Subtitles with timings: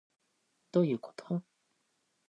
[0.71, 1.43] どういうこと